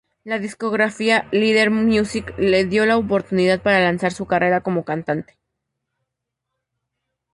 La 0.23 0.39
discográfica 0.39 1.27
Leader 1.31 1.69
Music 1.69 2.33
le 2.39 2.65
dio 2.65 2.87
la 2.87 2.97
oportunidad 2.97 3.61
para 3.61 3.81
lanzar 3.81 4.11
su 4.11 4.25
carrera 4.25 4.61
como 4.61 4.83
cantante. 4.83 5.37